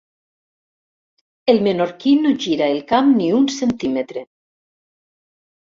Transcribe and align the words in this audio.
El 1.53 1.61
menorquí 1.67 2.15
no 2.23 2.33
gira 2.47 2.71
el 2.77 2.81
cap 2.95 3.13
ni 3.21 3.29
un 3.43 3.47
centímetre. 3.59 4.27